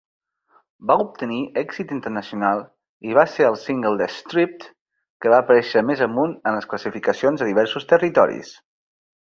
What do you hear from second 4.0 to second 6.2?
de "Stripped" que va aparèixer més